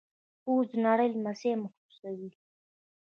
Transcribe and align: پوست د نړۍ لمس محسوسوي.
پوست 0.43 0.69
د 0.77 0.81
نړۍ 0.87 1.07
لمس 1.11 1.41
محسوسوي. 1.63 2.29